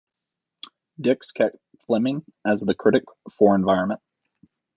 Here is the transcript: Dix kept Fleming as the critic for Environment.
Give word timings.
Dix 0.99 1.31
kept 1.31 1.57
Fleming 1.85 2.25
as 2.43 2.61
the 2.61 2.73
critic 2.73 3.03
for 3.31 3.53
Environment. 3.53 4.01